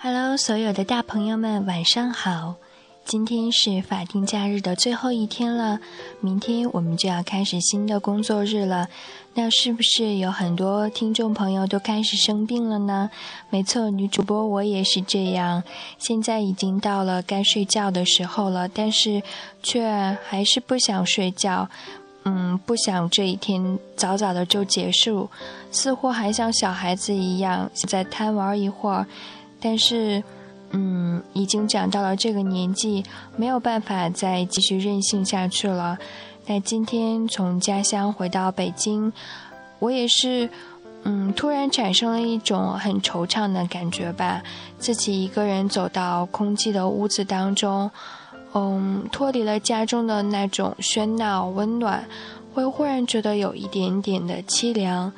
[0.00, 2.56] Hello，所有的大朋友们，晚上好！
[3.04, 5.80] 今天是法定假日的最后一天了，
[6.20, 8.88] 明天我们就要开始新的工作日了。
[9.34, 13.10] 那是不是有很多听众朋友都开始生病了呢？
[13.50, 15.62] 没错，女主播我也是这样。
[15.98, 19.22] 现在已经到了该睡觉的时候了，但是
[19.62, 21.68] 却还是不想睡觉。
[22.30, 25.30] 嗯，不想这一天早早的就结束，
[25.70, 29.06] 似乎还像小孩子一样想再贪玩一会儿。
[29.58, 30.22] 但是，
[30.72, 33.02] 嗯，已经长到了这个年纪，
[33.34, 35.96] 没有办法再继续任性下去了。
[36.46, 39.10] 那今天从家乡回到北京，
[39.78, 40.50] 我也是，
[41.04, 44.42] 嗯，突然产生了一种很惆怅的感觉吧。
[44.78, 47.90] 自己一个人走到空寂的屋子当中，
[48.54, 52.06] 嗯，脱离了家中的那种喧闹温暖，
[52.52, 55.12] 会忽然觉得有一点点的凄凉。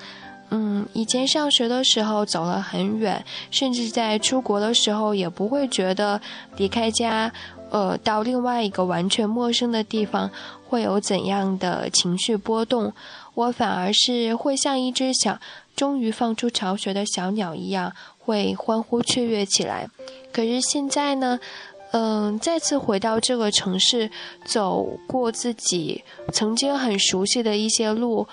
[0.50, 6.20] 嗯，以前上学的时候走了很远，甚至在出国的时候也不会觉得
[6.56, 7.32] 离开家，
[7.70, 10.28] 呃，到另外一个完全陌生的地方
[10.68, 12.92] 会有怎样的情绪波动。
[13.34, 15.38] 我反而是会像一只小
[15.76, 19.88] 终于放出巢穴的小鸟一样，会欢呼雀跃起来。
[20.32, 21.38] 可是现在呢，
[21.93, 24.10] 嗯，再次回到这个城市，
[24.45, 28.27] 走过自己曾经很熟悉的一些路。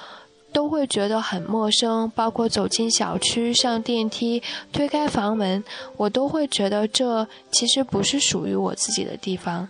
[0.53, 4.41] 都会觉得很陌生，包括走进小区、上电梯、
[4.71, 5.63] 推开房门，
[5.97, 9.67] 我都会觉得这其实不是属于我自己的地方。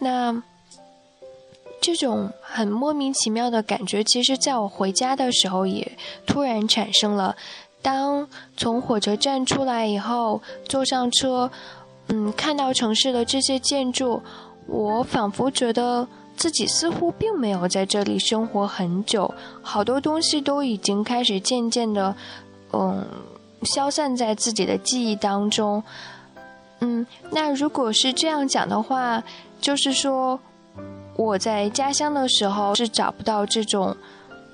[0.00, 0.42] 那
[1.80, 7.36] 这种很莫名其妙的感觉，其实在我回家的时候也突然产生了。
[7.82, 11.52] 当从火车站出来以后，坐上车，
[12.08, 14.22] 嗯，看到城市的这些建筑，
[14.66, 16.06] 我仿佛觉得。
[16.36, 22.14] 自己似乎并没有在这里生活很久，好多东西都已经开始渐渐的，
[22.74, 23.02] 嗯，
[23.62, 25.82] 消散在自己的记忆当中。
[26.80, 29.24] 嗯，那如果是这样讲的话，
[29.62, 30.38] 就是说
[31.16, 33.96] 我在家乡的时候是找不到这种，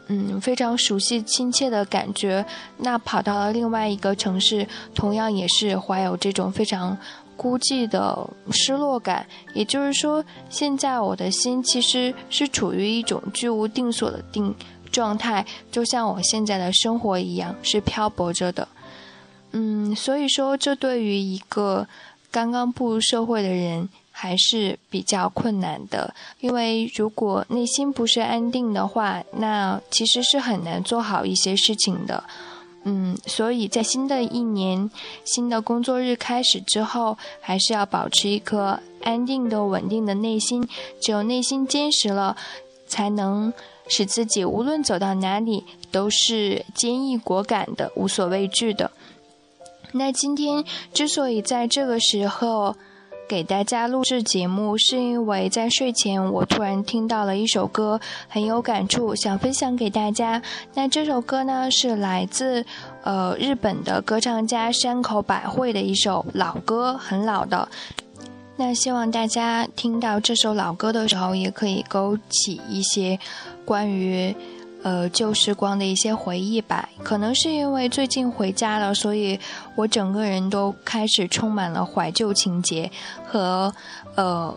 [0.07, 2.47] 嗯，非常熟悉亲切的感觉。
[2.77, 6.97] 那跑到了另外一个城市，同样也是怀有这种非常。
[7.43, 14.55] 孤寂的失落感，也就是说，现在我的心其实是处于一种居无定所的定
[14.93, 18.69] 状态，就像我现在的生活一样，是漂泊着的。
[19.51, 21.89] 嗯，所以说，这对于一个
[22.31, 32.23] 刚刚步入社会的人还是比较困难的，因为如果内心不是安定的话，那其实是很难做好一些事情的。
[32.85, 34.91] 嗯，所以在新的一年、
[35.25, 40.69] 新的工作日开始之后，还是要保持一颗安定的、稳定的内心。
[41.01, 42.37] 只有内心坚实了，
[42.89, 43.53] 才能
[43.87, 48.91] 使自己无论走到哪里都是坚毅果敢的、无所畏惧的。
[49.93, 52.75] 那今天之所以在这个时候，
[53.29, 60.43] 给大家录制节目，是因为在睡前我突然听到了一首歌，很有感触，想分享给大家。
[60.75, 62.65] 那这首歌呢，是来自
[63.03, 67.69] 呃日本的歌唱家山口百惠的一首老歌，很老的。
[68.57, 73.19] 那希望大家听到这首老歌的时候，也可以勾起一些
[73.65, 74.35] 关于。
[74.83, 79.39] 呃，旧时光的一些回忆吧，可能是因为最近回家了，所以
[79.77, 82.91] 我整个人都开始充满了怀旧情节
[83.25, 83.73] 和
[84.17, 84.53] 呃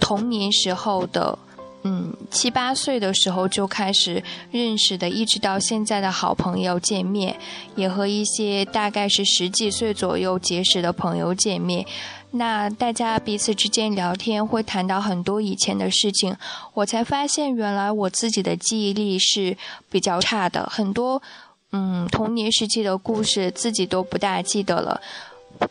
[0.00, 1.38] 童年时候的，
[1.84, 7.36] 嗯七八岁的时候就开始认识的，一直到现在的好朋友见面，
[7.76, 11.86] 也和一些大概是十几岁左右结识的朋友见面。
[12.32, 16.36] 那大家彼此之间聊天，会谈到很多以前的事情，
[16.74, 19.56] 我才发现原来我自己的记忆力是
[19.90, 21.20] 比较差的，很多
[21.72, 25.00] 嗯童年时期的故事自己都不大记得了，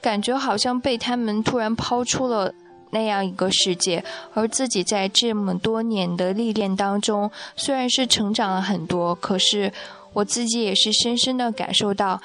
[0.02, 2.54] 感觉好像被他们突然抛出了
[2.92, 4.04] 那样一个世界，
[4.34, 9.72] 而自己在这么多年的历练当中，虽然是成长了很多，可是
[10.12, 12.22] 我自己也是深深的感受到。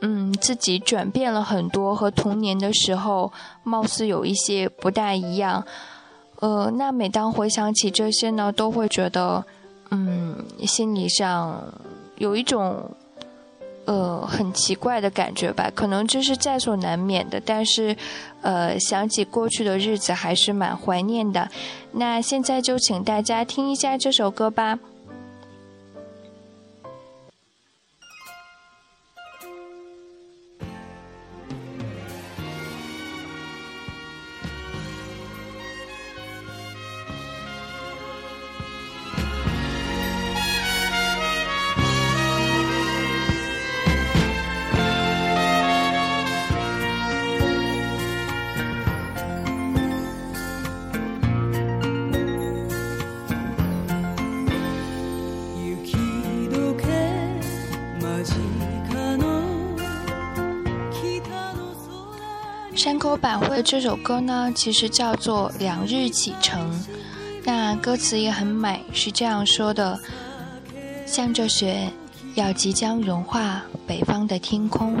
[0.00, 3.32] 嗯，自己转变了很多，和童年的时候
[3.62, 5.64] 貌似有一些不大一样。
[6.40, 9.42] 呃，那每当回想起这些呢，都会觉得，
[9.90, 11.64] 嗯，心理上
[12.16, 12.90] 有一种
[13.86, 15.72] 呃很奇怪的感觉吧。
[15.74, 17.96] 可能这是在所难免的，但是，
[18.42, 21.48] 呃，想起过去的日子，还是蛮怀念的。
[21.92, 24.78] 那现在就请大家听一下这首歌吧。
[62.86, 66.72] 山口百惠这首歌呢，其实叫做《两日启程》，
[67.42, 69.98] 那歌词也很美，是这样说的：
[71.04, 71.90] 向着雪，
[72.36, 74.96] 要即将融化北方的天空，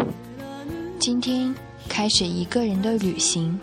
[0.98, 1.54] 今天
[1.88, 3.56] 开始一个人的旅行。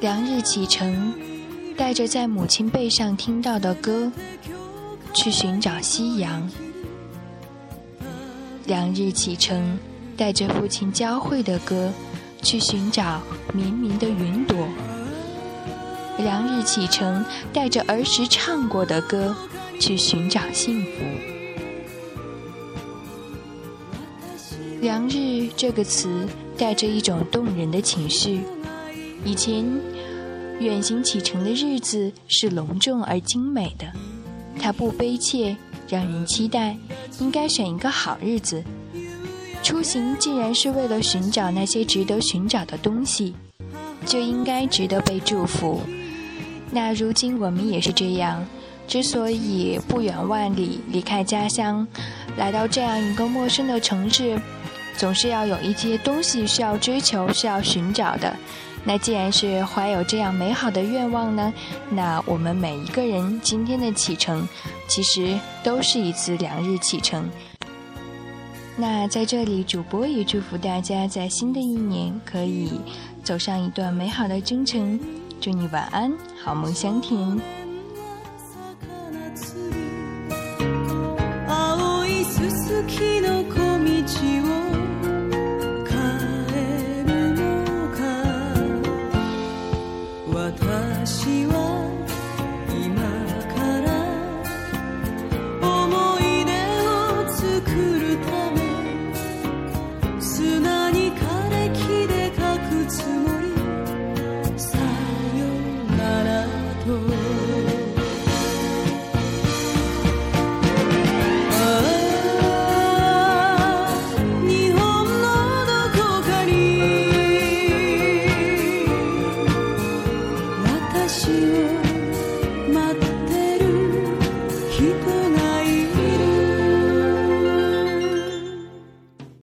[0.00, 1.12] 两日启程，
[1.76, 4.10] 带着在母亲背上听到的歌，
[5.12, 6.50] 去寻找夕阳。
[8.64, 9.78] 两日启程，
[10.22, 11.92] 带着父亲教会的歌，
[12.42, 13.20] 去寻找
[13.52, 14.56] 绵绵的云朵。
[16.16, 19.34] 两日启程，带着儿时唱过的歌，
[19.80, 20.90] 去寻找幸福。
[24.80, 26.24] 良日这个词
[26.56, 28.42] 带着一种动人的情绪，
[29.24, 29.66] 以前。
[30.60, 33.92] 远行启程的日子是隆重而精美的，
[34.60, 35.56] 它不悲切，
[35.88, 36.76] 让人期待。
[37.18, 38.62] 应该选一个好日子。
[39.62, 43.34] 出行既然是为了寻找那些值得寻找的东西，
[44.04, 45.80] 就应该值得被祝福。
[46.70, 48.44] 那如今我们也是这样，
[48.88, 51.86] 之所以不远万里离开家乡，
[52.36, 54.36] 来到这样一个陌生的城市，
[54.96, 58.36] 总是要有一些东西需要追求、需要寻找的。
[58.84, 61.52] 那既然是怀有这样美好的愿望呢，
[61.88, 64.46] 那我们每一个人今天的启程，
[64.88, 67.30] 其实都是一次两日启程。
[68.76, 72.80] 那在这里，主播也祝福大家在新的一年可以
[73.22, 74.98] 走上一段美好的征程。
[75.40, 77.38] 祝你晚安，好梦香甜。